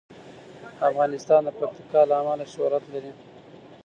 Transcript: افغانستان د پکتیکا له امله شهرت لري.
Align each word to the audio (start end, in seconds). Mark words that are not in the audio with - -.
افغانستان 0.89 1.41
د 1.45 1.49
پکتیکا 1.59 2.01
له 2.09 2.15
امله 2.21 2.45
شهرت 2.53 2.83
لري. 2.93 3.11